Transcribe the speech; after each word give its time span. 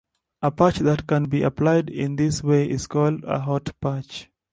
A 0.41 0.49
patch 0.49 0.79
that 0.79 1.05
can 1.05 1.25
be 1.25 1.43
applied 1.43 1.87
in 1.87 2.15
this 2.15 2.41
way 2.41 2.67
is 2.67 2.87
called 2.87 3.23
a 3.23 3.39
"hot 3.39 3.69
patch". 3.79 4.31